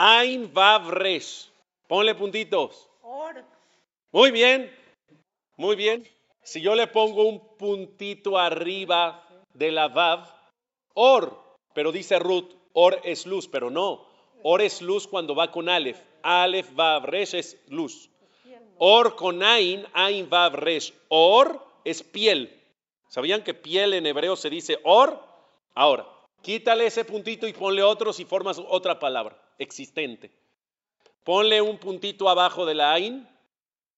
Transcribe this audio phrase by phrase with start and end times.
[0.00, 1.50] Ain Vav Resh.
[1.88, 2.88] Ponle puntitos.
[3.02, 3.44] Or.
[4.12, 4.72] Muy bien,
[5.56, 6.06] muy bien.
[6.40, 10.32] Si yo le pongo un puntito arriba de la Vav,
[10.94, 11.36] Or,
[11.74, 14.06] pero dice Ruth, Or es luz, pero no.
[14.44, 16.00] Or es luz cuando va con Aleph.
[16.22, 18.08] Aleph Vav Resh es luz.
[18.78, 20.94] Or con Ain, Ain Vav Resh.
[21.08, 22.56] Or es piel.
[23.08, 25.20] ¿Sabían que piel en hebreo se dice Or?
[25.74, 26.06] Ahora,
[26.40, 30.30] quítale ese puntito y ponle otro si formas otra palabra existente.
[31.24, 33.28] Ponle un puntito abajo de la Ain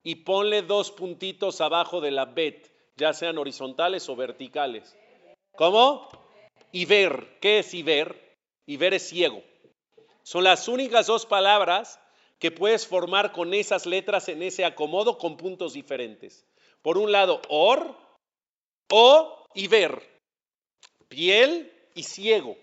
[0.03, 4.97] y ponle dos puntitos abajo de la Bet, ya sean horizontales o verticales.
[5.57, 6.09] ¿Cómo?
[6.73, 7.39] Y ver.
[7.41, 8.37] ¿Qué es y ver?
[8.67, 9.43] Y ver es ciego.
[10.23, 12.01] Son las únicas dos palabras
[12.39, 16.47] que puedes formar con esas letras en ese acomodo con puntos diferentes.
[16.83, 17.95] Por un lado, or,
[18.91, 20.03] o y ver.
[21.09, 22.57] Piel y ciego.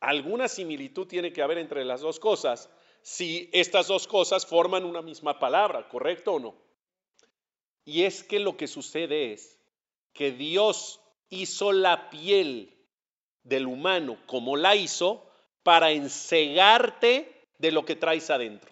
[0.00, 2.70] Alguna similitud tiene que haber entre las dos cosas
[3.02, 6.54] si estas dos cosas forman una misma palabra, ¿correcto o no?
[7.84, 9.58] Y es que lo que sucede es
[10.12, 12.76] que Dios hizo la piel
[13.44, 15.26] del humano como la hizo
[15.62, 18.70] para ensegarte de lo que traes adentro.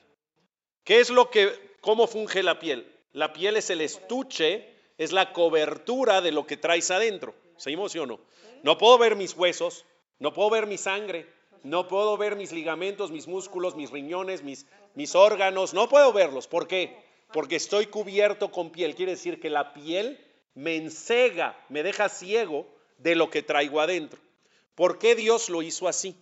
[0.84, 2.92] ¿Qué es lo que, cómo funge la piel?
[3.12, 7.34] La piel es el estuche, es la cobertura de lo que traes adentro.
[7.56, 8.20] ¿Seguimos sí o no?
[8.62, 9.84] No puedo ver mis huesos,
[10.18, 11.26] no puedo ver mi sangre,
[11.62, 16.46] no puedo ver mis ligamentos, mis músculos, mis riñones, mis, mis órganos, no puedo verlos.
[16.46, 16.96] ¿Por qué?
[17.32, 18.94] Porque estoy cubierto con piel.
[18.94, 20.18] Quiere decir que la piel
[20.54, 22.66] me ensega, me deja ciego
[22.98, 24.20] de lo que traigo adentro.
[24.74, 26.16] ¿Por qué Dios lo hizo así?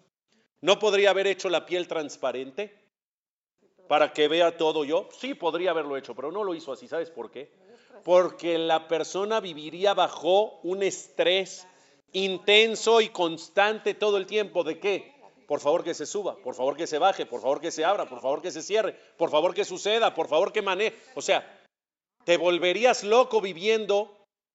[0.61, 2.75] ¿No podría haber hecho la piel transparente
[3.87, 5.09] para que vea todo yo?
[5.19, 6.89] Sí, podría haberlo hecho, pero no lo hizo así.
[6.89, 7.53] ¿Sabes por qué?
[8.03, 11.67] Porque la persona viviría bajo un estrés
[12.14, 14.64] intenso y constante todo el tiempo.
[14.64, 15.12] ¿De qué?
[15.46, 18.08] Por favor que se suba, por favor que se baje, por favor que se abra,
[18.08, 20.96] por favor que se cierre, por favor que suceda, por favor que maneje.
[21.14, 21.44] O sea,
[22.24, 24.10] te volverías loco viviendo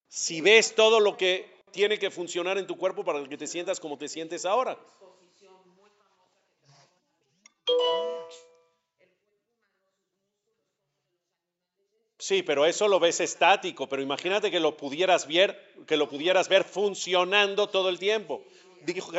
[0.07, 3.79] si ves todo lo que tiene que funcionar en tu cuerpo para que te sientas
[3.79, 4.77] como te sientes ahora.
[12.29, 16.47] Sí, pero eso lo ves estático, pero imagínate que lo pudieras ver, que lo pudieras
[16.47, 18.43] ver funcionando todo el tiempo.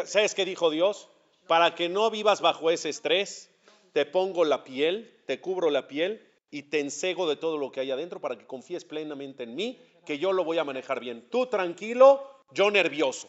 [0.05, 1.09] ¿Sabes qué dijo Dios?
[1.49, 3.51] Para que no vivas bajo ese estrés,
[3.93, 7.81] te pongo la piel, te cubro la piel y te ensego de todo lo que
[7.81, 11.29] hay adentro para que confíes plenamente en mí, que yo lo voy a manejar bien.
[11.31, 13.29] Tú tranquilo, yo nervioso.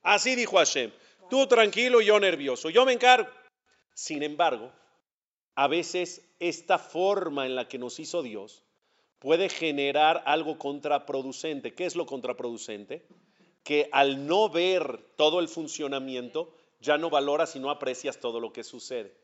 [0.00, 0.90] Así dijo Hashem.
[1.28, 2.70] Tú tranquilo, yo nervioso.
[2.70, 3.28] Yo me encargo.
[3.92, 4.72] Sin embargo,
[5.54, 8.64] a veces esta forma en la que nos hizo Dios
[9.18, 11.74] puede generar algo contraproducente.
[11.74, 13.04] ¿Qué es lo contraproducente?
[13.64, 18.52] Que al no ver todo el funcionamiento, ya no valoras y no aprecias todo lo
[18.52, 19.14] que sucede.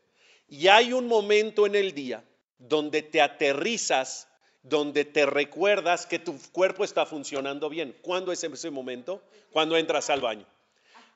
[0.47, 2.23] Y hay un momento en el día
[2.57, 4.27] donde te aterrizas,
[4.61, 7.95] donde te recuerdas que tu cuerpo está funcionando bien.
[8.01, 9.21] ¿Cuándo es ese momento?
[9.51, 10.45] Cuando entras al baño.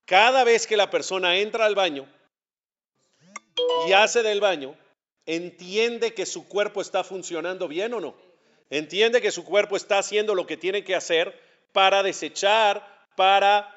[0.06, 2.08] Cada vez que la persona entra al baño
[3.88, 4.76] y hace del baño,
[5.26, 8.29] entiende que su cuerpo está funcionando bien o no.
[8.70, 11.40] Entiende que su cuerpo está haciendo lo que tiene que hacer
[11.72, 12.86] para desechar,
[13.16, 13.76] para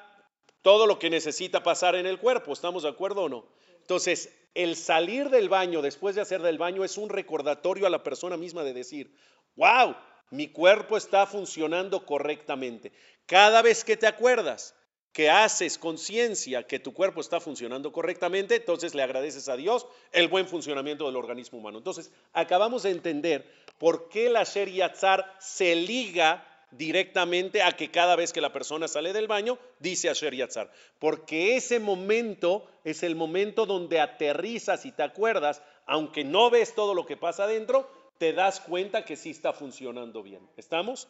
[0.61, 2.53] todo lo que necesita pasar en el cuerpo.
[2.53, 3.47] ¿Estamos de acuerdo o no?
[3.79, 8.03] Entonces, el salir del baño después de hacer del baño es un recordatorio a la
[8.03, 9.15] persona misma de decir,
[9.55, 9.95] wow,
[10.29, 12.91] mi cuerpo está funcionando correctamente.
[13.25, 14.75] Cada vez que te acuerdas
[15.11, 20.27] que haces conciencia que tu cuerpo está funcionando correctamente, entonces le agradeces a Dios el
[20.27, 21.77] buen funcionamiento del organismo humano.
[21.77, 23.47] Entonces, acabamos de entender
[23.77, 28.87] por qué la Sher Yatzar se liga directamente a que cada vez que la persona
[28.87, 30.71] sale del baño, dice Asher Yatzar.
[30.99, 36.93] Porque ese momento es el momento donde aterrizas y te acuerdas, aunque no ves todo
[36.93, 40.49] lo que pasa adentro, te das cuenta que sí está funcionando bien.
[40.57, 41.07] ¿Estamos?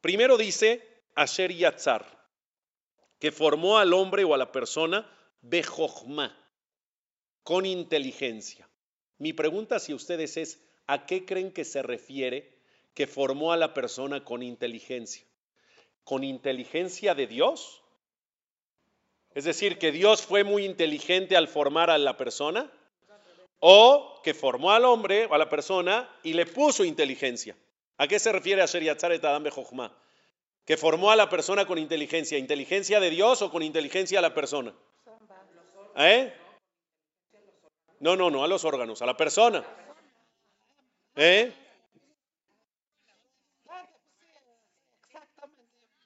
[0.00, 0.82] Primero dice
[1.14, 2.20] Asher Yatzar
[3.20, 5.08] que formó al hombre o a la persona
[5.42, 6.36] Bejojma,
[7.42, 8.68] con inteligencia.
[9.18, 10.58] Mi pregunta hacia ustedes es,
[10.92, 12.50] ¿a qué creen que se refiere
[12.94, 15.24] que formó a la persona con inteligencia?
[16.04, 17.82] ¿Con inteligencia de Dios?
[19.34, 22.70] Es decir, que Dios fue muy inteligente al formar a la persona,
[23.60, 27.56] o que formó al hombre o a la persona y le puso inteligencia.
[27.98, 29.94] ¿A qué se refiere a Sheriatzar et Adam Bejojma?
[30.64, 32.38] que formó a la persona con inteligencia.
[32.38, 34.72] ¿Inteligencia de Dios o con inteligencia a la persona?
[35.96, 36.32] ¿Eh?
[37.98, 39.64] No, no, no, a los órganos, a la persona.
[41.16, 41.52] ¿Eh?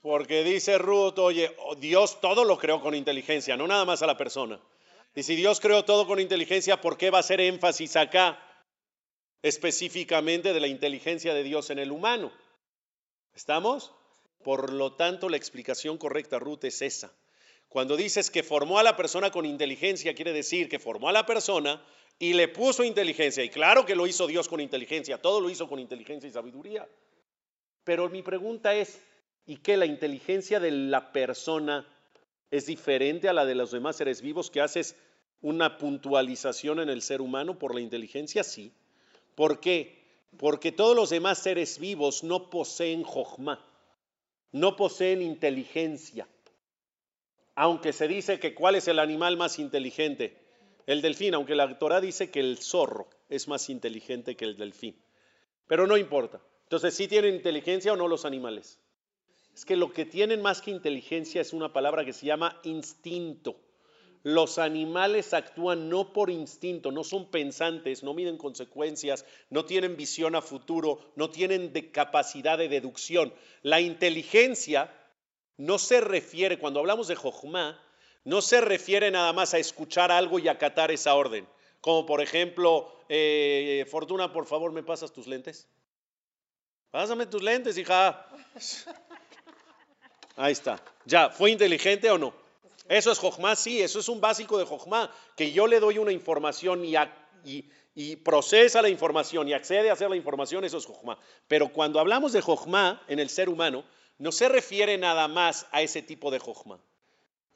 [0.01, 4.07] Porque dice Ruth, oye, oh, Dios todo lo creó con inteligencia, no nada más a
[4.07, 4.61] la persona.
[5.15, 8.39] Y si Dios creó todo con inteligencia, ¿por qué va a hacer énfasis acá
[9.41, 12.33] específicamente de la inteligencia de Dios en el humano?
[13.35, 13.93] ¿Estamos?
[14.43, 17.11] Por lo tanto, la explicación correcta, Ruth, es esa.
[17.69, 21.25] Cuando dices que formó a la persona con inteligencia, quiere decir que formó a la
[21.25, 21.83] persona
[22.19, 23.43] y le puso inteligencia.
[23.45, 26.89] Y claro que lo hizo Dios con inteligencia, todo lo hizo con inteligencia y sabiduría.
[27.85, 29.01] Pero mi pregunta es,
[29.47, 31.87] ¿y qué la inteligencia de la persona
[32.51, 34.97] es diferente a la de los demás seres vivos que haces
[35.43, 38.43] una puntualización en el ser humano por la inteligencia?
[38.43, 38.73] Sí.
[39.35, 40.03] ¿Por qué?
[40.39, 43.65] Porque todos los demás seres vivos no poseen jojma,
[44.53, 46.27] no poseen inteligencia.
[47.55, 50.44] Aunque se dice que cuál es el animal más inteligente,
[50.87, 54.97] el delfín, aunque la Torah dice que el zorro es más inteligente que el delfín.
[55.67, 56.41] Pero no importa.
[56.65, 58.81] Entonces, ¿sí tienen inteligencia o no los animales?
[59.55, 63.61] Es que lo que tienen más que inteligencia es una palabra que se llama instinto.
[64.25, 70.35] Los animales actúan no por instinto, no son pensantes, no miden consecuencias, no tienen visión
[70.35, 73.35] a futuro, no tienen capacidad de deducción.
[73.63, 74.91] La inteligencia
[75.59, 77.79] no se refiere, cuando hablamos de Jochma,
[78.25, 81.47] no se refiere nada más a escuchar algo y acatar esa orden.
[81.81, 85.69] Como por ejemplo, eh, Fortuna, por favor, ¿me pasas tus lentes?
[86.91, 88.27] Pásame tus lentes, hija.
[90.37, 90.83] Ahí está.
[91.05, 92.33] Ya, ¿fue inteligente o no?
[92.89, 96.13] Eso es Jochma, sí, eso es un básico de Jochma, que yo le doy una
[96.13, 101.19] información y, procesa la información y accede a hacer la información, eso es Jochma.
[101.49, 103.85] Pero cuando hablamos de Jochma en el ser humano,
[104.19, 106.79] no se refiere nada más a ese tipo de Jochma.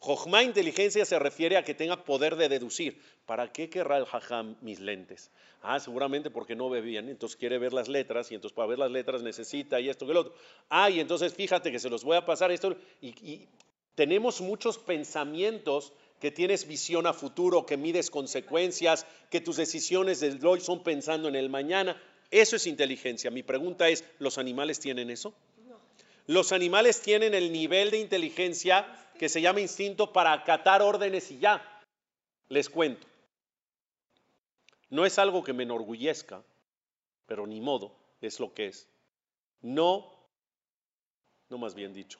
[0.00, 3.02] Jochma inteligencia se refiere a que tenga poder de deducir.
[3.26, 5.30] ¿Para qué querrá el Jajam mis lentes?
[5.60, 8.78] Ah, seguramente porque no ve bien, entonces quiere ver las letras y entonces para ver
[8.78, 10.34] las letras necesita y esto que lo otro.
[10.68, 12.76] Ah, y entonces fíjate que se los voy a pasar esto.
[13.00, 13.48] Y, y
[13.96, 20.44] tenemos muchos pensamientos que tienes visión a futuro, que mides consecuencias, que tus decisiones del
[20.46, 22.00] hoy son pensando en el mañana.
[22.30, 23.32] Eso es inteligencia.
[23.32, 25.34] Mi pregunta es, ¿los animales tienen eso?
[26.26, 28.86] Los animales tienen el nivel de inteligencia
[29.18, 31.62] que se llama instinto para acatar órdenes y ya.
[32.48, 33.06] Les cuento.
[34.90, 36.42] No es algo que me enorgullezca,
[37.26, 38.88] pero ni modo, es lo que es.
[39.60, 40.10] No,
[41.50, 42.18] no más bien dicho,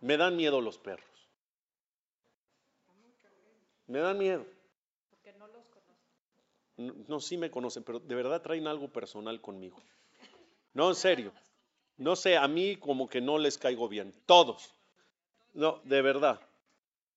[0.00, 1.06] me dan miedo los perros.
[3.88, 4.46] Me dan miedo.
[5.10, 7.04] Porque no los conocen.
[7.08, 9.82] no, sí me conocen, pero de verdad traen algo personal conmigo.
[10.72, 11.32] No, en serio.
[11.96, 14.14] No sé, a mí como que no les caigo bien.
[14.24, 14.74] Todos.
[15.54, 16.40] No, de verdad.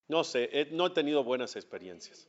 [0.07, 2.27] No sé, no he tenido buenas experiencias.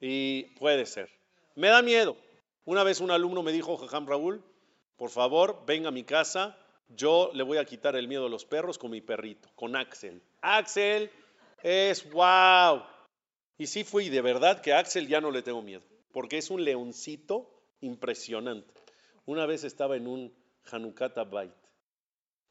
[0.00, 1.10] Y puede ser.
[1.54, 2.16] Me da miedo.
[2.64, 4.42] Una vez un alumno me dijo, Jajam Raúl,
[4.96, 6.56] por favor, venga a mi casa.
[6.88, 10.22] Yo le voy a quitar el miedo a los perros con mi perrito, con Axel.
[10.40, 11.10] Axel
[11.62, 12.82] es wow.
[13.58, 15.82] Y sí fui, de verdad que a Axel ya no le tengo miedo,
[16.12, 17.50] porque es un leoncito
[17.80, 18.72] impresionante.
[19.24, 20.34] Una vez estaba en un
[20.70, 21.65] Hanukata Bait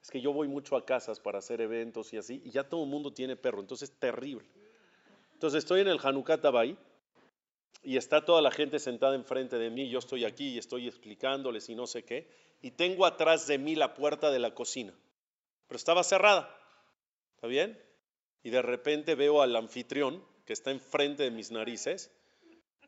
[0.05, 2.83] es que yo voy mucho a casas para hacer eventos y así, y ya todo
[2.83, 4.47] el mundo tiene perro, entonces es terrible.
[5.33, 6.77] Entonces estoy en el Hanukkah Tabay
[7.81, 11.69] y está toda la gente sentada enfrente de mí, yo estoy aquí y estoy explicándoles
[11.69, 12.29] y no sé qué,
[12.61, 14.93] y tengo atrás de mí la puerta de la cocina,
[15.65, 16.55] pero estaba cerrada,
[17.33, 17.75] ¿está bien?
[18.43, 22.11] Y de repente veo al anfitrión que está enfrente de mis narices,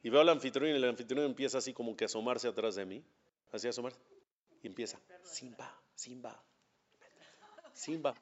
[0.04, 2.86] y veo al anfitrión y el anfitrión empieza así como que a asomarse atrás de
[2.86, 3.04] mí,
[3.52, 3.98] así a asomarse,
[4.62, 6.44] y empieza, Simba, Simba,
[7.78, 8.16] Simba.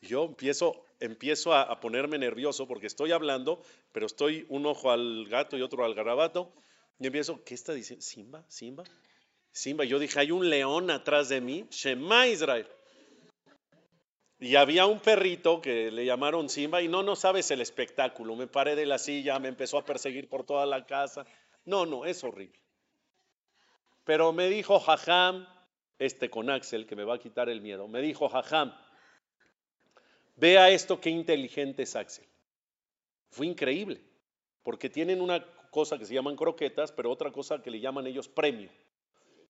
[0.00, 3.60] Yo empiezo, empiezo a, ponerme nervioso porque estoy hablando,
[3.92, 6.52] pero estoy un ojo al gato y otro al garabato.
[7.00, 8.04] Y empiezo, ¿qué está diciendo?
[8.04, 8.84] Simba, Simba,
[9.50, 9.84] Simba.
[9.84, 12.66] Yo dije, hay un león atrás de mí, Shema Israel.
[14.40, 18.36] Y había un perrito que le llamaron Simba y no, no sabes el espectáculo.
[18.36, 21.26] Me paré de la silla, me empezó a perseguir por toda la casa.
[21.64, 22.60] No, no, es horrible.
[24.04, 25.46] Pero me dijo Jajam,
[25.98, 28.72] este con Axel, que me va a quitar el miedo, me dijo Jajam,
[30.38, 32.24] Vea esto, qué inteligente es Axel.
[33.30, 34.00] Fue increíble,
[34.62, 38.28] porque tienen una cosa que se llaman croquetas, pero otra cosa que le llaman ellos
[38.28, 38.70] premio.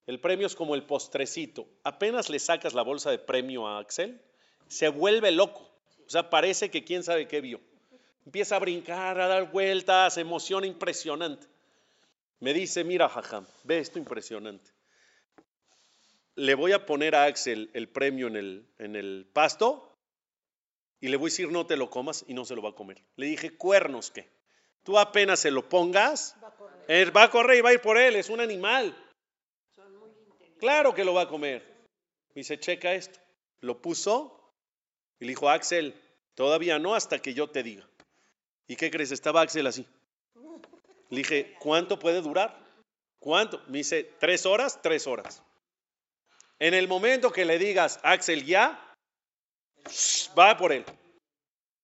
[0.06, 1.68] El premio es como el postrecito.
[1.84, 4.22] Apenas le sacas la bolsa de premio a Axel,
[4.66, 5.70] se vuelve loco.
[6.06, 7.60] O sea, parece que quién sabe qué vio.
[8.24, 11.46] Empieza a brincar, a dar vueltas, emoción impresionante.
[12.40, 14.70] Me dice, mira, Jajam, ve esto impresionante.
[16.34, 19.87] Le voy a poner a Axel el premio en el, en el pasto
[21.00, 22.74] y le voy a decir no te lo comas y no se lo va a
[22.74, 23.02] comer.
[23.16, 24.28] Le dije, cuernos qué.
[24.82, 27.72] Tú apenas se lo pongas, va a correr, él va a correr y va a
[27.74, 28.96] ir por él, es un animal.
[30.58, 31.62] claro que lo va a comer.
[32.34, 33.18] Me dice, checa esto.
[33.60, 34.54] Lo puso
[35.18, 36.00] y le dijo, Axel,
[36.34, 37.88] todavía no hasta que yo te diga.
[38.66, 39.10] ¿Y qué crees?
[39.10, 39.86] Estaba Axel así.
[41.10, 42.58] Le dije, ¿cuánto puede durar?
[43.18, 43.62] ¿Cuánto?
[43.66, 45.42] Me dice, tres horas, tres horas.
[46.58, 48.87] En el momento que le digas, Axel, ya,
[50.38, 50.84] va por él.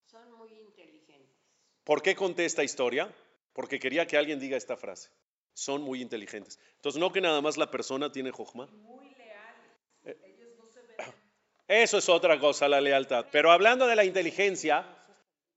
[0.05, 1.37] Son muy inteligentes.
[1.85, 3.13] ¿Por qué conté esta historia?
[3.53, 5.11] Porque quería que alguien diga esta frase.
[5.53, 6.59] Son muy inteligentes.
[6.77, 8.67] Entonces, no que nada más la persona tiene jojma.
[8.67, 9.71] Muy leales.
[10.05, 10.19] Eh.
[10.25, 10.97] Ellos no se ven.
[11.69, 13.27] Eso es otra cosa, la lealtad.
[13.31, 14.87] Pero hablando de la inteligencia,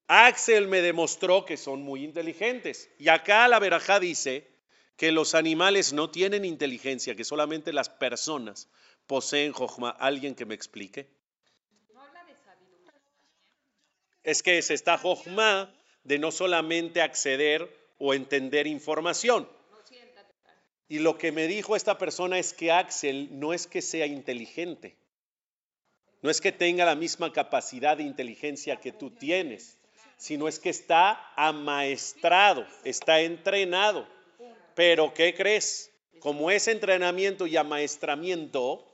[0.08, 2.90] Axel me demostró que son muy inteligentes.
[2.98, 4.48] Y acá la verajá dice
[4.96, 8.70] que los animales no tienen inteligencia, que solamente las personas
[9.06, 9.90] poseen jojma.
[9.90, 11.10] ¿Alguien que me explique?
[11.94, 12.94] No habla de sabiduría.
[14.28, 19.48] Es que es esta jojma de no solamente acceder o entender información.
[20.90, 24.98] Y lo que me dijo esta persona es que Axel no es que sea inteligente,
[26.22, 29.78] no es que tenga la misma capacidad de inteligencia que tú tienes,
[30.18, 34.10] sino es que está amaestrado, está entrenado.
[34.76, 35.90] Pero ¿qué crees?
[36.20, 38.94] Como es entrenamiento y amaestramiento,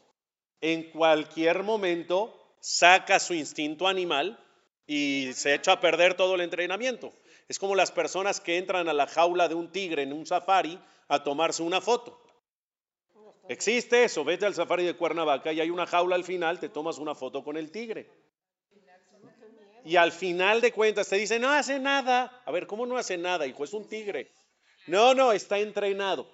[0.61, 4.39] en cualquier momento saca su instinto animal
[4.85, 7.13] y se echa a perder todo el entrenamiento.
[7.47, 10.79] Es como las personas que entran a la jaula de un tigre en un safari
[11.07, 12.19] a tomarse una foto.
[13.49, 16.97] Existe eso, vete al safari de Cuernavaca y hay una jaula al final, te tomas
[16.97, 18.09] una foto con el tigre.
[19.85, 22.41] Y al final de cuentas te dicen, no hace nada.
[22.45, 23.65] A ver, ¿cómo no hace nada, hijo?
[23.65, 24.31] Es un tigre.
[24.87, 26.31] No, no, está entrenado.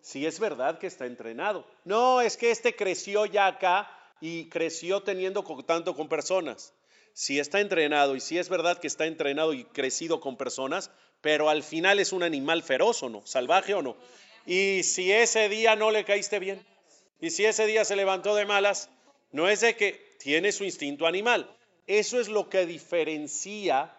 [0.00, 1.66] Sí es verdad que está entrenado.
[1.84, 6.72] No, es que este creció ya acá y creció teniendo contacto con personas.
[7.12, 10.90] Sí está entrenado y sí es verdad que está entrenado y crecido con personas,
[11.20, 13.96] pero al final es un animal feroz o no, salvaje o no.
[14.46, 16.64] Y si ese día no le caíste bien,
[17.20, 18.88] y si ese día se levantó de malas,
[19.32, 21.54] no es de que tiene su instinto animal.
[21.86, 23.94] Eso es lo que diferencia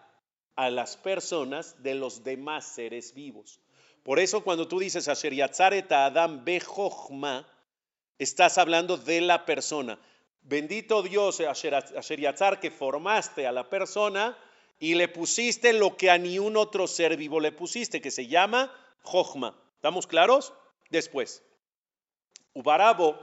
[0.55, 3.59] a las personas de los demás seres vivos.
[4.03, 7.47] Por eso cuando tú dices Asher Yatzareta Adam Bejochma,
[8.17, 9.99] estás hablando de la persona.
[10.43, 14.37] Bendito Dios, Asher Asher Yatzar, que formaste a la persona
[14.79, 18.27] y le pusiste lo que a ni un otro ser vivo le pusiste, que se
[18.27, 19.55] llama Jochma.
[19.75, 20.53] ¿Estamos claros?
[20.89, 21.43] Después,
[22.53, 23.17] Ubarabo,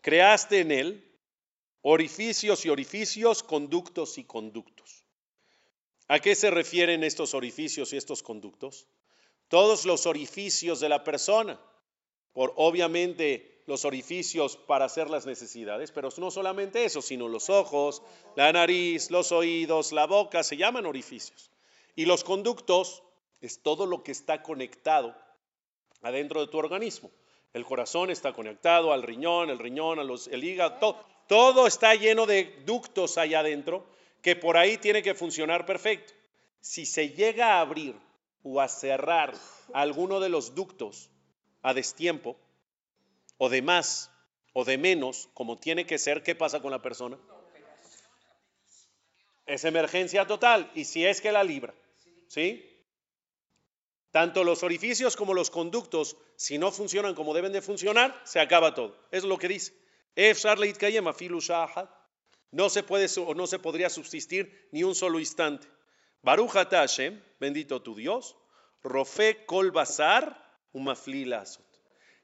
[0.00, 1.18] creaste en él
[1.82, 5.04] orificios y orificios, conductos y conductos.
[6.06, 8.86] ¿A qué se refieren estos orificios y estos conductos?
[9.48, 11.60] Todos los orificios de la persona,
[12.32, 18.02] por obviamente los orificios para hacer las necesidades, pero no solamente eso, sino los ojos,
[18.34, 21.50] la nariz, los oídos, la boca, se llaman orificios.
[21.94, 23.02] Y los conductos
[23.40, 25.14] es todo lo que está conectado
[26.00, 27.10] adentro de tu organismo.
[27.52, 31.94] El corazón está conectado al riñón, el riñón, a los, el hígado, todo, todo está
[31.94, 33.84] lleno de ductos allá adentro
[34.22, 36.14] que por ahí tiene que funcionar perfecto.
[36.60, 37.94] Si se llega a abrir
[38.42, 39.34] o a cerrar
[39.72, 41.10] alguno de los ductos
[41.62, 42.36] a destiempo,
[43.36, 44.10] o de más,
[44.52, 47.18] o de menos, como tiene que ser, ¿qué pasa con la persona?
[49.46, 51.74] Es emergencia total, y si es que la libra,
[52.28, 52.64] ¿sí?
[54.10, 58.74] Tanto los orificios como los conductos, si no funcionan como deben de funcionar, se acaba
[58.74, 58.96] todo.
[59.10, 59.74] Es lo que dice.
[62.50, 65.68] No se puede o no se podría subsistir ni un solo instante.
[66.22, 66.54] Baruch
[67.38, 68.36] bendito tu Dios,
[68.82, 70.47] Rofe kol basar umaflilasot,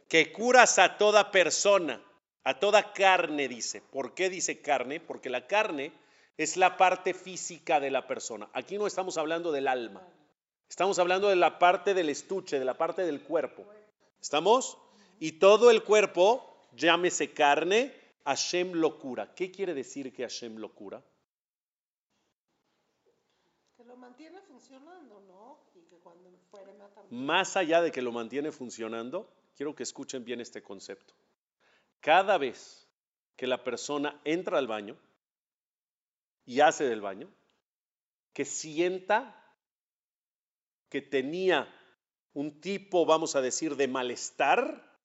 [0.08, 2.00] que curas a toda persona,
[2.44, 3.80] a toda carne, dice.
[3.80, 5.00] ¿Por qué dice carne?
[5.00, 5.92] Porque la carne
[6.36, 8.48] es la parte física de la persona.
[8.52, 10.06] Aquí no estamos hablando del alma.
[10.68, 13.64] Estamos hablando de la parte del estuche, de la parte del cuerpo.
[14.20, 14.78] ¿Estamos?
[15.20, 19.34] Y todo el cuerpo, llámese carne, Hashem lo cura.
[19.34, 21.02] ¿Qué quiere decir que Hashem lo cura?
[23.76, 25.58] Que lo mantiene funcionando, ¿no?
[25.74, 26.33] Y que cuando.
[27.10, 31.14] Más allá de que lo mantiene funcionando, quiero que escuchen bien este concepto.
[32.00, 32.88] Cada vez
[33.36, 34.96] que la persona entra al baño
[36.44, 37.30] y hace del baño,
[38.32, 39.40] que sienta
[40.88, 41.72] que tenía
[42.34, 44.98] un tipo, vamos a decir, de malestar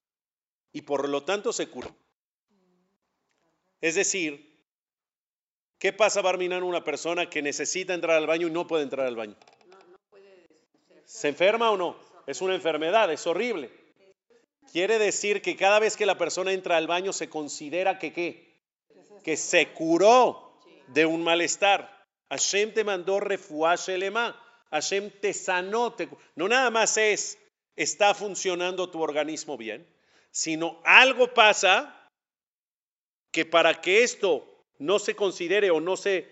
[0.72, 1.94] y por lo tanto se curó.
[3.80, 4.62] Es decir,
[5.78, 9.16] ¿qué pasa, Barminan, una persona que necesita entrar al baño y no puede entrar al
[9.16, 9.36] baño?
[11.10, 11.96] ¿Se enferma o no?
[12.26, 13.68] Es una enfermedad, es horrible.
[14.72, 18.62] Quiere decir que cada vez que la persona entra al baño se considera que qué?
[19.24, 22.06] Que se curó de un malestar.
[22.30, 24.40] Hashem te mandó refuash elema.
[24.70, 25.94] Hashem te sanó.
[25.94, 27.38] te- no nada más es,
[27.74, 29.84] está funcionando tu organismo bien,
[30.30, 32.08] sino algo pasa
[33.32, 34.46] que para que esto
[34.78, 36.28] no se considere o no se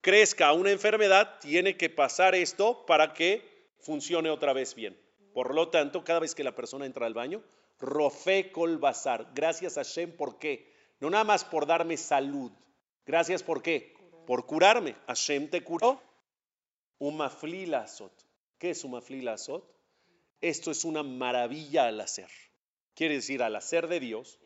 [0.00, 3.53] crezca una enfermedad, tiene que pasar esto para que
[3.84, 4.98] funcione otra vez bien.
[5.32, 7.42] Por lo tanto, cada vez que la persona entra al baño,
[7.78, 8.80] Rofe Kol.
[9.34, 10.72] Gracias a Hashem, ¿por qué?
[11.00, 12.50] No nada más por darme salud.
[13.06, 13.94] Gracias, ¿por qué?
[14.26, 14.96] Por curarme.
[15.06, 16.00] Hashem te curó.
[16.98, 18.12] Umaflila azot.
[18.58, 19.68] ¿Qué es umaflila azot?
[20.40, 22.28] Esto es una maravilla al hacer.
[22.94, 24.38] Quiere decir, al hacer de Dios,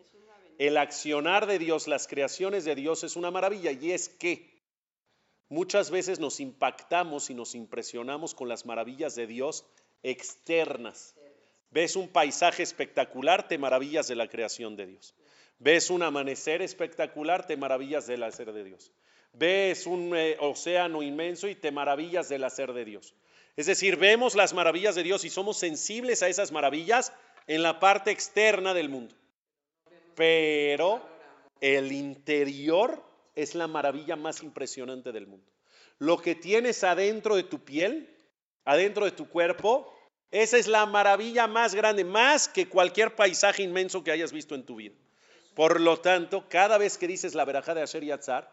[0.59, 3.71] el accionar de Dios, las creaciones de Dios es una maravilla.
[3.73, 4.58] Y es que
[5.49, 9.65] muchas veces nos impactamos y nos impresionamos con las maravillas de Dios
[10.03, 11.15] externas.
[11.71, 15.15] Ves un paisaje espectacular, te maravillas de la creación de Dios.
[15.59, 18.93] Ves un amanecer espectacular, te maravillas del hacer de Dios.
[19.33, 23.15] Ves un eh, océano inmenso y te maravillas del hacer de Dios.
[23.57, 27.13] Es decir, vemos las maravillas de Dios y somos sensibles a esas maravillas
[27.47, 29.15] en la parte externa del mundo.
[30.15, 31.03] Pero
[31.61, 33.03] el interior
[33.39, 35.47] es la maravilla más impresionante del mundo.
[35.99, 38.13] Lo que tienes adentro de tu piel,
[38.65, 39.95] adentro de tu cuerpo,
[40.33, 44.65] esa es la maravilla más grande, más que cualquier paisaje inmenso que hayas visto en
[44.65, 44.97] tu vida.
[45.55, 48.53] Por lo tanto, cada vez que dices la verajá de Asher Yatzar,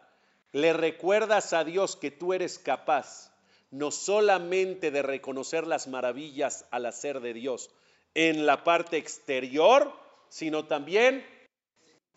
[0.52, 3.32] le recuerdas a Dios que tú eres capaz
[3.72, 7.70] no solamente de reconocer las maravillas al hacer de Dios
[8.14, 9.92] en la parte exterior,
[10.28, 11.26] sino también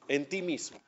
[0.08, 0.80] en ti mismo.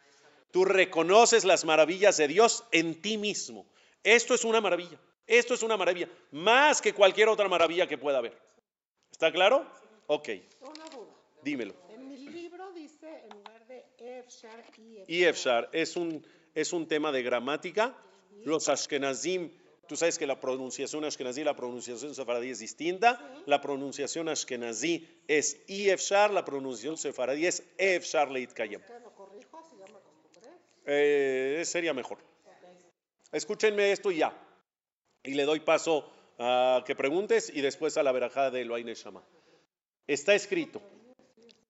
[0.51, 3.65] Tú reconoces las maravillas de Dios en ti mismo.
[4.03, 4.99] Esto es una maravilla.
[5.27, 6.09] Esto es una maravilla.
[6.31, 8.37] Más que cualquier otra maravilla que pueda haber.
[9.11, 9.65] ¿Está claro?
[10.07, 10.29] Ok,
[10.61, 11.07] Una duda.
[11.41, 11.73] dímelo.
[11.89, 14.65] En mi libro dice en lugar de Efshar
[15.07, 17.95] y Efshar es un, es un tema de gramática.
[18.43, 19.51] Los Ashkenazim,
[19.87, 23.21] tú sabes que la pronunciación Ashkenazí y la pronunciación sefaradí es distinta.
[23.45, 28.81] La pronunciación Ashkenazí es Efshar, la pronunciación sefaradí es Efshar Leit Kayem.
[28.81, 29.57] ¿Qué lo corrijo?
[29.59, 30.49] Así ya me acostumbré.
[30.85, 32.17] Eh, sería mejor.
[33.31, 34.33] Escúchenme esto y ya.
[35.23, 39.23] Y le doy paso a que preguntes y después a la verajada de Elohai Neshama.
[40.07, 40.81] Está escrito.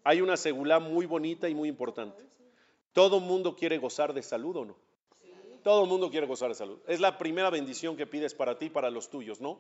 [0.03, 2.23] Hay una segulá muy bonita y muy importante.
[2.93, 4.75] Todo mundo quiere gozar de salud o no.
[5.63, 6.79] Todo el mundo quiere gozar de salud.
[6.87, 9.57] Es la primera bendición que pides para ti y para los tuyos, ¿no?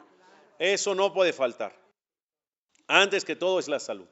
[0.57, 1.75] Eso no puede faltar.
[2.87, 4.07] Antes que todo es la salud.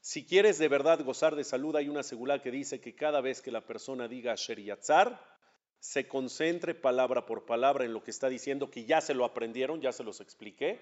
[0.00, 3.42] Si quieres de verdad gozar de salud, hay una segulá que dice que cada vez
[3.42, 5.20] que la persona diga Asher Yatzar,
[5.78, 9.80] se concentre palabra por palabra en lo que está diciendo, que ya se lo aprendieron,
[9.80, 10.80] ya se los expliqué,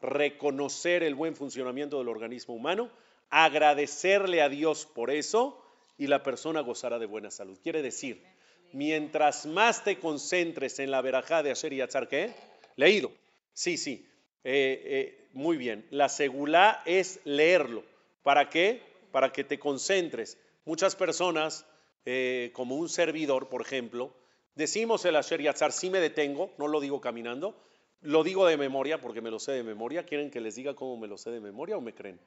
[0.00, 2.90] reconocer el buen funcionamiento del organismo humano,
[3.30, 5.64] agradecerle a Dios por eso
[5.96, 7.58] y la persona gozará de buena salud.
[7.62, 8.24] Quiere decir,
[8.72, 12.32] mientras más te concentres en la verajá de Asher Yatzar, ¿qué?
[12.76, 13.10] Leído.
[13.52, 14.06] Sí, sí.
[14.44, 15.86] Eh, eh, muy bien.
[15.90, 17.82] La segulá es leerlo.
[18.22, 18.82] ¿Para qué?
[19.12, 20.38] Para que te concentres.
[20.64, 21.66] Muchas personas,
[22.04, 24.14] eh, como un servidor, por ejemplo,
[24.54, 27.56] decimos el Asher Yatzar, sí me detengo, no lo digo caminando,
[28.02, 30.04] lo digo de memoria porque me lo sé de memoria.
[30.04, 32.20] ¿Quieren que les diga cómo me lo sé de memoria o me creen?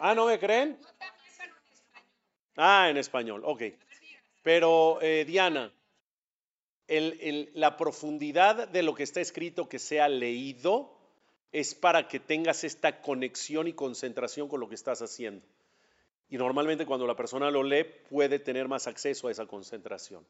[0.00, 0.78] Ah, ¿no me creen?
[2.56, 3.62] Ah, en español, ok.
[4.42, 5.72] Pero, eh, Diana,
[6.88, 10.95] la profundidad de lo que está escrito que sea leído
[11.58, 15.42] es para que tengas esta conexión y concentración con lo que estás haciendo.
[16.28, 20.22] Y normalmente cuando la persona lo lee puede tener más acceso a esa concentración.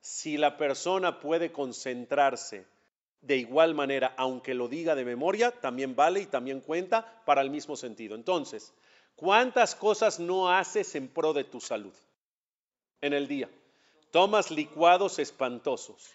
[0.00, 2.64] Si la persona puede concentrarse
[3.20, 7.50] de igual manera, aunque lo diga de memoria, también vale y también cuenta para el
[7.50, 8.14] mismo sentido.
[8.14, 8.72] Entonces,
[9.16, 11.92] ¿cuántas cosas no haces en pro de tu salud
[13.02, 13.50] en el día?
[14.12, 16.14] Tomas licuados espantosos.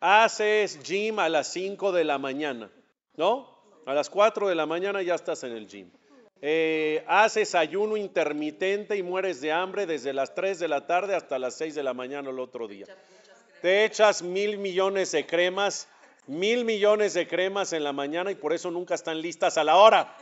[0.00, 2.70] Haces gym a las 5 de la mañana,
[3.16, 3.55] ¿no?
[3.86, 5.88] A las 4 de la mañana ya estás en el gym.
[6.42, 11.38] Eh, haces ayuno intermitente y mueres de hambre desde las 3 de la tarde hasta
[11.38, 12.86] las 6 de la mañana el otro día.
[13.62, 15.88] Te echas mil millones de cremas,
[16.26, 19.76] mil millones de cremas en la mañana y por eso nunca están listas a la
[19.76, 20.16] hora.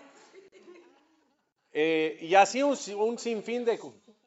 [1.73, 3.81] Eh, y así un, un sinfín de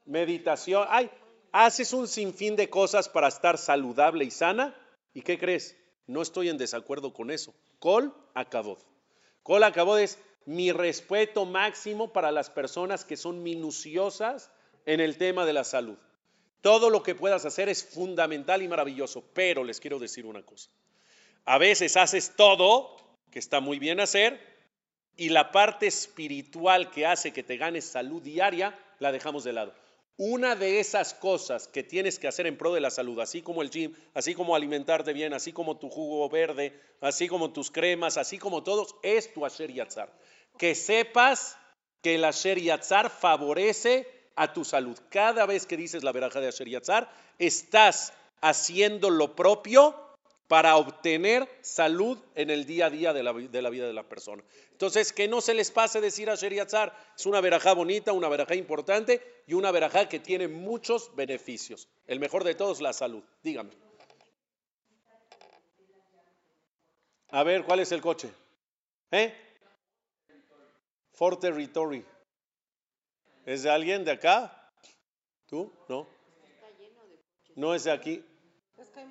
[0.05, 0.87] meditación.
[0.89, 1.11] Ay,
[1.51, 4.75] haces un sinfín de cosas para estar saludable y sana.
[5.13, 5.77] ¿Y qué crees?
[6.07, 7.53] No estoy en desacuerdo con eso.
[7.77, 8.79] Col acabó.
[9.47, 14.51] Col acabó es mi respeto máximo para las personas que son minuciosas
[14.85, 15.97] en el tema de la salud.
[16.59, 20.69] Todo lo que puedas hacer es fundamental y maravilloso, pero les quiero decir una cosa.
[21.45, 22.97] A veces haces todo,
[23.31, 24.37] que está muy bien hacer,
[25.15, 29.73] y la parte espiritual que hace que te ganes salud diaria, la dejamos de lado.
[30.17, 33.61] Una de esas cosas que tienes que hacer en pro de la salud, así como
[33.61, 38.17] el gym, así como alimentarte bien, así como tu jugo verde, así como tus cremas,
[38.17, 40.11] así como todos, es tu Asher Yatzar.
[40.57, 41.55] Que sepas
[42.01, 44.97] que el Asher Yatzar favorece a tu salud.
[45.09, 50.06] Cada vez que dices la veraja de Asher Yatzar, estás haciendo lo propio
[50.47, 54.07] para obtener salud en el día a día de la, de la vida de la
[54.07, 54.43] persona.
[54.71, 58.55] Entonces, que no se les pase decir a Sheriatzar, es una verajá bonita, una verajá
[58.55, 61.89] importante y una verajá que tiene muchos beneficios.
[62.07, 63.23] El mejor de todos, la salud.
[63.43, 63.71] Dígame.
[67.29, 68.31] A ver, ¿cuál es el coche?
[69.11, 69.33] ¿Eh?
[71.11, 72.05] Ford Territory.
[73.45, 74.71] ¿Es de alguien de acá?
[75.45, 75.73] ¿Tú?
[75.89, 76.07] No.
[77.55, 78.23] No es de aquí.
[78.77, 79.07] Es que hay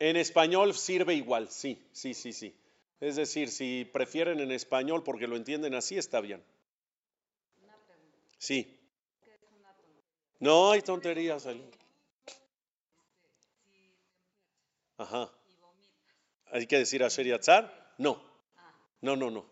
[0.00, 2.54] En español sirve igual, sí, sí, sí, sí.
[3.00, 6.42] Es decir, si prefieren en español porque lo entienden así, está bien.
[8.38, 8.78] Sí.
[10.38, 11.62] No hay tonterías ahí.
[14.96, 15.30] Ajá.
[16.50, 17.94] ¿Hay que decir a Sheriatzar?
[17.98, 18.22] No.
[19.02, 19.44] No, no, no.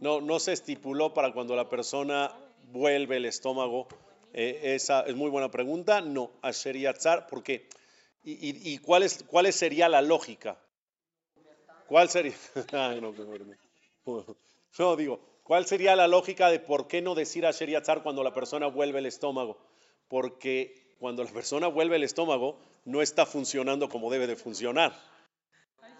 [0.00, 2.34] No, no se estipuló para cuando la persona
[2.72, 3.86] vuelve el estómago.
[4.32, 6.00] Eh, esa es muy buena pregunta.
[6.00, 7.68] No, a Sheriatzar, ¿por qué?
[8.22, 9.08] ¿Y, y, y cuál,
[9.52, 10.58] sería la lógica?
[11.86, 12.34] ¿Cuál sería?
[14.78, 18.32] No, digo, ¿cuál sería la lógica de por qué no decir a Sheriatzar cuando la
[18.32, 19.58] persona vuelve el estómago?
[20.08, 24.98] Porque cuando la persona vuelve el estómago, no está funcionando como debe de funcionar.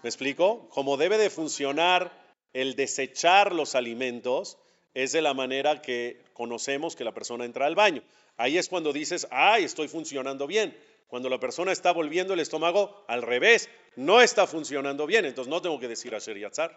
[0.03, 0.69] ¿Me explico?
[0.69, 2.11] Como debe de funcionar
[2.53, 4.57] el desechar los alimentos,
[4.93, 8.03] es de la manera que conocemos que la persona entra al baño.
[8.37, 10.75] Ahí es cuando dices, ay, estoy funcionando bien.
[11.11, 15.25] Cuando la persona está volviendo el estómago al revés, no está funcionando bien.
[15.25, 16.71] Entonces no tengo que decir a Sheriatzar.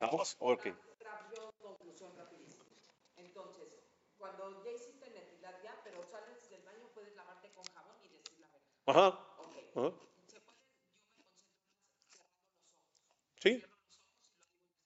[0.00, 0.34] ¿Vamos?
[0.38, 0.68] Ok.
[8.86, 9.18] Ajá.
[9.76, 9.92] Ajá.
[13.42, 13.62] Sí.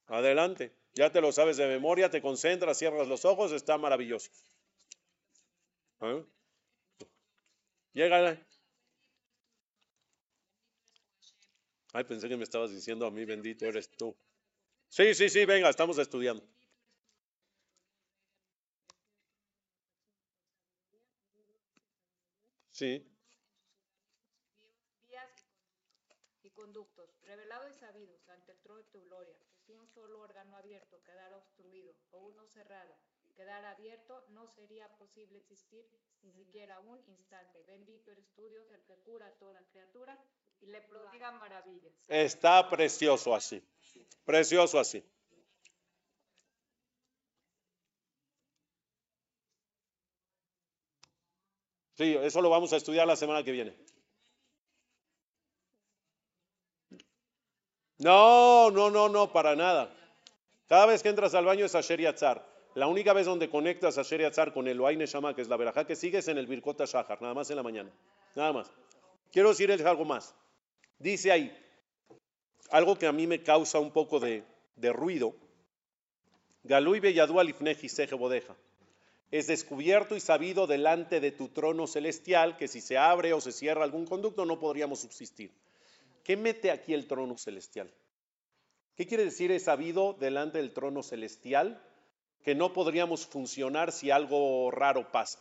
[0.09, 0.73] Adelante.
[0.95, 4.33] Ya te lo sabes de memoria, te concentras, cierras los ojos, está maravilloso.
[6.01, 6.21] ¿Ah?
[7.93, 8.37] Llega.
[11.97, 14.17] Ay, pensé que me estabas diciendo a mí, bendito eres tú.
[14.89, 16.45] Sí, sí, sí, venga, estamos estudiando.
[22.73, 23.09] Sí.
[26.43, 30.57] y conductos, revelado y sabido ante el trono de tu gloria, si un solo órgano
[30.57, 32.95] abierto quedara obstruido o uno cerrado
[33.35, 35.89] quedara abierto, no sería posible existir
[36.23, 37.63] ni siquiera un instante.
[37.65, 40.19] Bendito eres tú, Dios, el que cura a toda criatura
[42.09, 43.63] Está precioso así.
[44.25, 45.05] Precioso así.
[51.95, 53.77] Sí, eso lo vamos a estudiar la semana que viene.
[57.99, 59.95] No, no, no, no, para nada.
[60.67, 62.45] Cada vez que entras al baño es Asher Yatzar.
[62.75, 65.57] La única vez donde conectas a Asher Yatzar con el Oaine Shama, que es la
[65.57, 67.93] verajá que sigues en el Birkot Shahar, nada más en la mañana.
[68.35, 68.73] Nada más.
[69.31, 70.35] Quiero decirles algo más.
[70.99, 71.57] Dice ahí,
[72.71, 74.45] algo que a mí me causa un poco de,
[74.77, 75.35] de ruido.
[76.63, 78.55] Galui Beyadu Alifneji Seje Bodeja.
[79.31, 83.53] Es descubierto y sabido delante de tu trono celestial que si se abre o se
[83.53, 85.51] cierra algún conducto no podríamos subsistir.
[86.23, 87.93] ¿Qué mete aquí el trono celestial?
[88.97, 91.83] ¿Qué quiere decir es sabido delante del trono celestial
[92.45, 95.41] que no podríamos funcionar si algo raro pasa?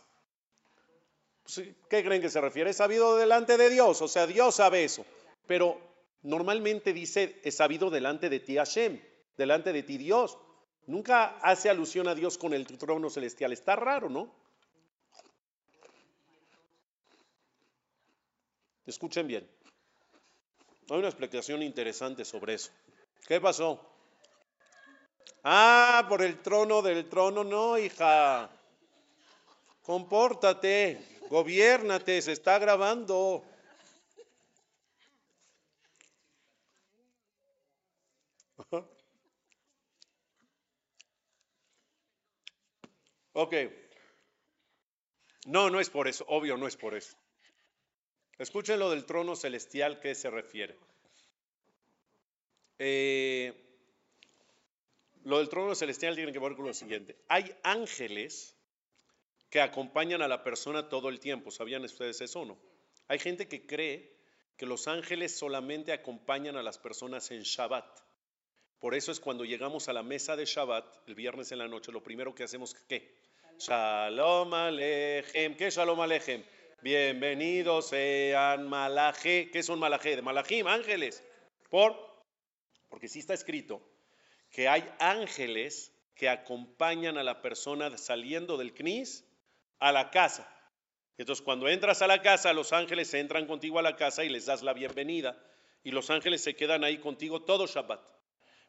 [1.88, 2.70] ¿Qué creen que se refiere?
[2.70, 5.04] Es sabido delante de Dios, o sea, Dios sabe eso.
[5.46, 5.80] Pero
[6.22, 9.00] normalmente dice, es sabido delante de ti Hashem,
[9.36, 10.38] delante de ti Dios.
[10.86, 13.52] Nunca hace alusión a Dios con el trono celestial.
[13.52, 14.34] Está raro, ¿no?
[18.86, 19.48] Escuchen bien.
[20.90, 22.70] Hay una explicación interesante sobre eso.
[23.26, 23.80] ¿Qué pasó?
[25.42, 28.50] Ah, por el trono del trono, no, hija.
[29.82, 33.44] Compórtate, gobiérnate, se está grabando.
[43.34, 43.54] Ok.
[45.46, 47.16] No, no es por eso, obvio, no es por eso.
[48.38, 50.76] Escuchen lo del trono celestial, ¿qué se refiere?
[52.78, 53.52] Eh,
[55.24, 57.16] lo del trono celestial tiene que ver con lo siguiente.
[57.28, 58.56] Hay ángeles
[59.50, 61.50] que acompañan a la persona todo el tiempo.
[61.50, 62.58] ¿Sabían ustedes eso o no?
[63.08, 64.16] Hay gente que cree
[64.56, 68.03] que los ángeles solamente acompañan a las personas en Shabbat.
[68.84, 71.90] Por eso es cuando llegamos a la mesa de Shabbat, el viernes en la noche,
[71.90, 73.16] lo primero que hacemos, ¿qué?
[73.58, 75.56] Shalom Alechem.
[75.56, 76.44] ¿Qué es Shalom Alechem?
[76.82, 79.48] Bienvenidos sean Malaje.
[79.50, 80.16] ¿Qué son Malaje?
[80.16, 81.24] De Malachim, ángeles.
[81.70, 81.96] ¿Por?
[82.90, 83.80] Porque sí está escrito
[84.50, 89.24] que hay ángeles que acompañan a la persona saliendo del CNIS
[89.78, 90.46] a la casa.
[91.16, 94.44] Entonces, cuando entras a la casa, los ángeles entran contigo a la casa y les
[94.44, 95.42] das la bienvenida.
[95.82, 98.12] Y los ángeles se quedan ahí contigo todo Shabbat.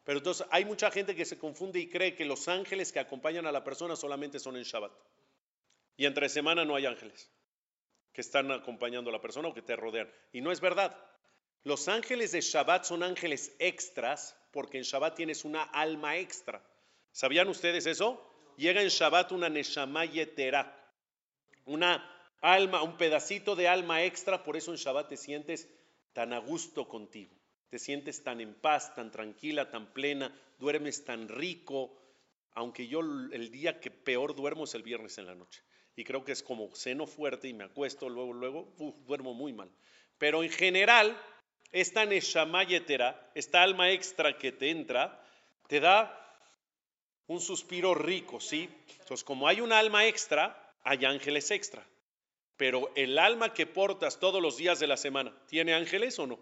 [0.06, 3.44] Pero entonces hay mucha gente que se confunde y cree que los ángeles que acompañan
[3.46, 4.92] a la persona solamente son en Shabbat.
[5.96, 7.28] Y entre semana no hay ángeles
[8.12, 10.08] que están acompañando a la persona o que te rodean.
[10.32, 10.96] Y no es verdad.
[11.64, 16.64] Los ángeles de Shabbat son ángeles extras porque en Shabbat tienes una alma extra.
[17.10, 18.24] ¿Sabían ustedes eso?
[18.56, 20.72] Llega en Shabbat una Neshama Yetera,
[21.64, 22.08] una
[22.40, 25.68] alma, un pedacito de alma extra, por eso en Shabbat te sientes
[26.12, 27.34] tan a gusto contigo,
[27.68, 31.96] te sientes tan en paz, tan tranquila, tan plena, duermes tan rico,
[32.52, 35.62] aunque yo el día que peor duermo es el viernes en la noche.
[35.96, 38.72] Y creo que es como seno fuerte y me acuesto luego, luego,
[39.06, 39.70] duermo muy mal.
[40.18, 41.18] Pero en general,
[41.72, 45.22] esta Neshama Yetera, esta alma extra que te entra,
[45.68, 46.22] te da
[47.26, 48.68] un suspiro rico, ¿sí?
[49.00, 51.84] Entonces, como hay un alma extra, hay ángeles extra.
[52.56, 56.38] Pero el alma que portas todos los días de la semana, ¿tiene ángeles o no?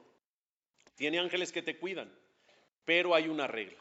[0.94, 2.12] Tiene ángeles que te cuidan.
[2.84, 3.78] Pero hay una regla.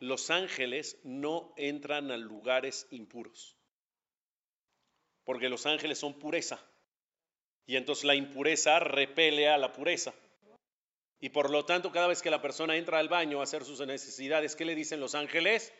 [0.00, 3.56] Los ángeles no entran a lugares impuros.
[5.24, 6.60] Porque los ángeles son pureza.
[7.66, 10.12] Y entonces la impureza repele a la pureza.
[11.20, 13.80] Y por lo tanto, cada vez que la persona entra al baño a hacer sus
[13.80, 15.72] necesidades, ¿qué le dicen los ángeles?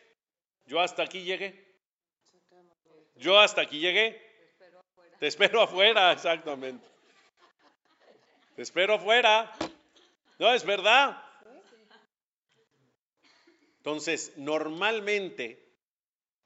[0.65, 1.63] Yo hasta aquí llegué.
[3.15, 4.19] Yo hasta aquí llegué.
[5.19, 6.85] Te espero afuera, exactamente.
[8.55, 9.51] Te espero afuera.
[10.37, 11.21] No, es verdad.
[13.77, 15.63] Entonces, normalmente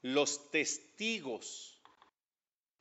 [0.01, 1.81] los testigos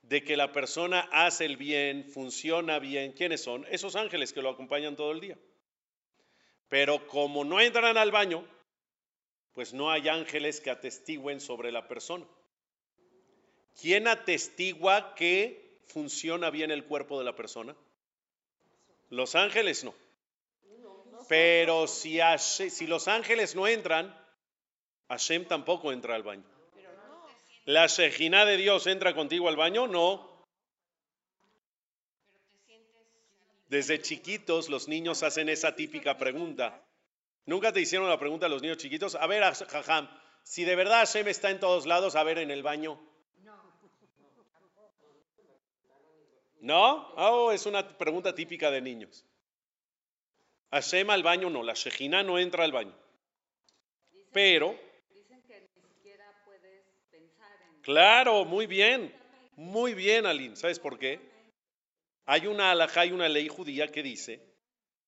[0.02, 3.66] de que la persona hace el bien, funciona bien, ¿quiénes son?
[3.70, 5.38] Esos ángeles que lo acompañan todo el día.
[6.68, 8.44] Pero como no entran al baño,
[9.52, 12.26] pues no hay ángeles que atestiguen sobre la persona.
[13.80, 17.76] ¿Quién atestigua que funciona bien el cuerpo de la persona?
[19.08, 19.94] Los ángeles no.
[21.28, 22.18] Pero si,
[22.86, 24.16] los ángeles no entran,
[25.08, 26.44] Hashem tampoco entra al baño.
[27.66, 29.86] ¿La Shejina de Dios entra contigo al baño?
[29.86, 30.46] No.
[33.68, 36.82] Desde chiquitos los niños hacen esa típica pregunta.
[37.44, 39.14] ¿Nunca te hicieron la pregunta a los niños chiquitos?
[39.14, 40.08] A ver, Jajam,
[40.42, 42.98] si de verdad Hashem está en todos lados, a ver en el baño.
[46.60, 47.12] ¿No?
[47.16, 49.26] Oh, es una pregunta típica de niños.
[50.70, 52.94] Hashem al baño no, la Shejina no entra al baño.
[54.32, 54.78] Pero.
[57.82, 59.14] Claro, muy bien.
[59.56, 60.56] Muy bien, Aline.
[60.56, 61.20] ¿Sabes por qué?
[62.26, 64.48] Hay una alajá y una ley judía que dice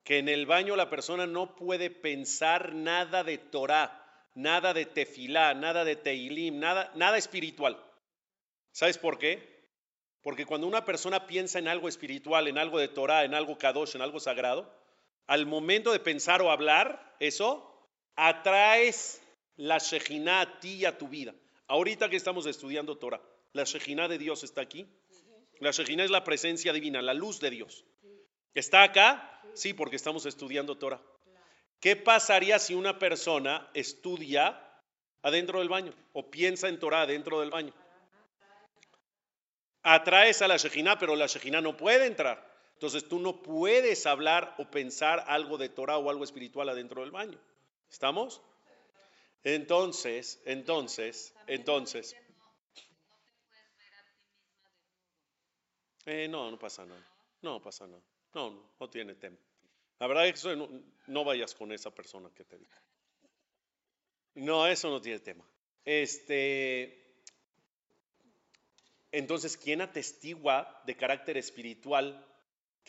[0.02, 5.52] que en el baño la persona no puede pensar nada de Torah, nada de tefilá,
[5.52, 7.78] nada de teilim, nada, nada espiritual.
[8.72, 9.68] ¿Sabes por qué?
[10.22, 13.96] Porque cuando una persona piensa en algo espiritual, en algo de Torah, en algo kadosh,
[13.96, 14.79] en algo sagrado,
[15.26, 19.22] al momento de pensar o hablar, eso atraes
[19.56, 21.34] la Shejina a ti y a tu vida.
[21.68, 23.20] Ahorita que estamos estudiando Torah,
[23.52, 24.86] la Shejina de Dios está aquí
[25.60, 27.84] la Shejina es la presencia divina, la luz de Dios.
[28.54, 29.42] ¿Está acá?
[29.54, 31.02] Sí, porque estamos estudiando Torah.
[31.80, 34.58] ¿Qué pasaría si una persona estudia
[35.22, 37.74] adentro del baño o piensa en Torah adentro del baño?
[39.82, 42.49] Atraes a la Shejina, pero la Shejina no puede entrar.
[42.80, 47.10] Entonces tú no puedes hablar o pensar algo de Torah o algo espiritual adentro del
[47.10, 47.38] baño.
[47.90, 48.40] ¿Estamos?
[49.44, 52.16] Entonces, entonces, entonces.
[56.06, 57.06] Eh, no, no pasa nada.
[57.42, 58.02] No pasa nada.
[58.32, 59.36] No, no, no tiene tema.
[59.98, 60.56] La verdad es que
[61.06, 62.80] no, vayas con esa persona que te dijo.
[64.36, 65.44] No, eso no tiene tema.
[65.84, 67.14] Este,
[69.12, 72.26] entonces, ¿quién atestigua de carácter espiritual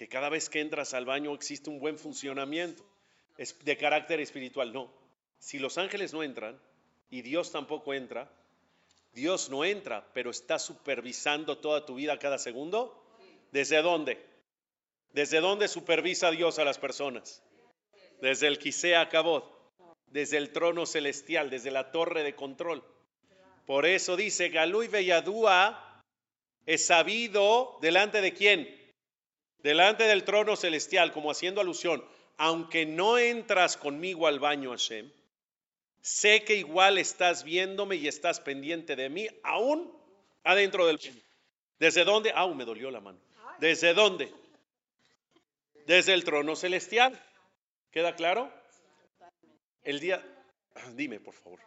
[0.01, 2.83] que cada vez que entras al baño existe un buen funcionamiento?
[3.37, 4.91] Es de carácter espiritual, no.
[5.37, 6.59] Si los ángeles no entran
[7.11, 8.27] y Dios tampoco entra,
[9.13, 12.99] Dios no entra, pero está supervisando toda tu vida cada segundo.
[13.51, 14.17] ¿Desde dónde?
[15.13, 17.43] ¿Desde dónde supervisa Dios a las personas?
[18.21, 19.45] Desde el Quisea Cabot,
[20.07, 22.83] desde el trono celestial, desde la torre de control.
[23.67, 26.01] Por eso dice, Galú y Belladúa
[26.65, 28.80] es sabido delante de quién?
[29.63, 32.03] Delante del trono celestial, como haciendo alusión,
[32.37, 35.11] aunque no entras conmigo al baño, Hashem,
[36.01, 39.91] sé que igual estás viéndome y estás pendiente de mí, aún
[40.43, 41.21] adentro del baño.
[41.79, 42.31] ¿Desde dónde?
[42.35, 43.19] Aún me dolió la mano.
[43.59, 44.31] ¿Desde dónde?
[45.85, 47.19] Desde el trono celestial.
[47.91, 48.51] ¿Queda claro?
[49.83, 50.23] El día,
[50.93, 51.59] dime por favor.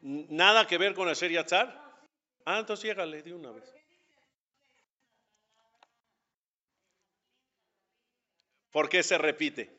[0.00, 1.82] ¿Nada que ver con hacer Yatzar?
[2.44, 3.75] Ah, entonces llégale de una vez.
[8.76, 9.70] ¿Por qué se repite?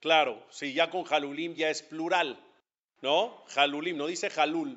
[0.00, 2.44] Claro, si ya con Jalulim ya es plural,
[3.02, 3.44] ¿no?
[3.46, 4.76] Jalulim, no dice Jalul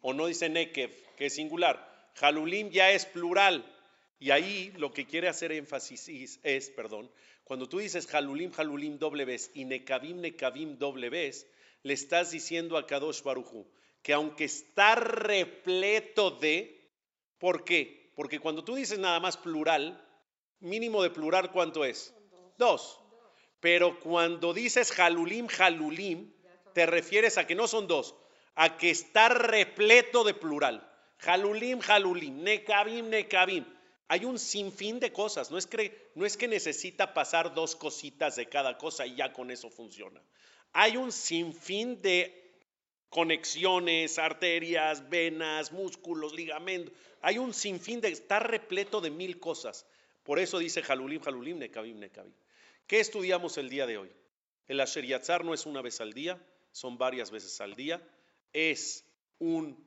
[0.00, 2.08] o no dice Nekev, que es singular.
[2.14, 3.68] Jalulim ya es plural.
[4.20, 7.10] Y ahí lo que quiere hacer énfasis es, perdón,
[7.42, 11.48] cuando tú dices Jalulim, Jalulim doble vez y Nekavim, Nekavim doble vez,
[11.82, 13.66] le estás diciendo a Kadosh Baruchu
[14.02, 16.92] que aunque está repleto de,
[17.38, 18.12] ¿por qué?
[18.14, 20.00] Porque cuando tú dices nada más plural,
[20.64, 22.14] mínimo de plural, ¿cuánto es?
[22.58, 23.00] Dos.
[23.60, 26.32] Pero cuando dices Jalulim, Jalulim,
[26.74, 28.14] te refieres a que no son dos,
[28.54, 30.90] a que está repleto de plural.
[31.18, 33.64] Jalulim, Jalulim, Nekavim, Nekavim.
[34.08, 35.50] Hay un sinfín de cosas.
[35.50, 39.32] No es, que, no es que necesita pasar dos cositas de cada cosa y ya
[39.32, 40.20] con eso funciona.
[40.72, 42.44] Hay un sinfín de
[43.08, 46.92] conexiones, arterias, venas, músculos, ligamentos.
[47.22, 49.86] Hay un sinfín de, está repleto de mil cosas.
[50.24, 52.34] Por eso dice Jalulim, Jalulim, Nekavim, Nekavim.
[52.86, 54.10] ¿Qué estudiamos el día de hoy?
[54.66, 58.02] El Asher Yatzar no es una vez al día, son varias veces al día.
[58.52, 59.04] Es
[59.38, 59.86] un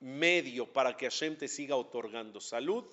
[0.00, 2.84] medio para que Hashem te siga otorgando salud.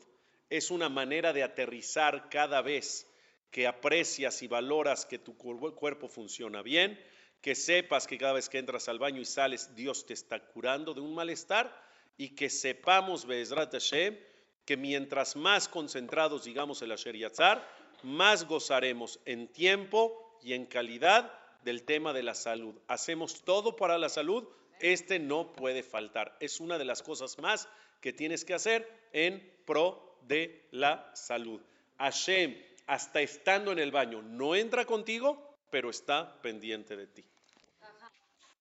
[0.50, 3.08] Es una manera de aterrizar cada vez
[3.52, 7.00] que aprecias y valoras que tu cuerpo funciona bien
[7.42, 10.94] que sepas que cada vez que entras al baño y sales, Dios te está curando
[10.94, 11.76] de un malestar
[12.18, 14.18] y que sepamos, Bezrat Hashem,
[14.66, 17.68] que mientras más concentrados digamos el Asher Yatzar,
[18.04, 21.32] más gozaremos en tiempo y en calidad
[21.64, 22.76] del tema de la salud.
[22.88, 24.48] Hacemos todo para la salud,
[24.80, 26.36] este no puede faltar.
[26.40, 27.68] Es una de las cosas más
[28.00, 31.62] que tienes que hacer en pro de la salud.
[31.98, 37.24] Hashem, hasta estando en el baño, no entra contigo, pero está pendiente de ti.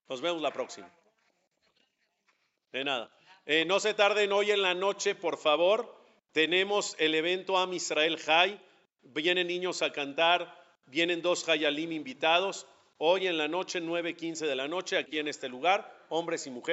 [0.07, 0.91] Nos vemos la próxima.
[2.71, 3.09] De nada.
[3.45, 5.95] Eh, no se tarden hoy en la noche, por favor.
[6.31, 8.59] Tenemos el evento Am Israel High.
[9.01, 10.55] Vienen niños a cantar.
[10.85, 12.67] Vienen dos Hayalim invitados.
[12.97, 16.69] Hoy en la noche, 9.15 de la noche, aquí en este lugar, hombres y mujeres.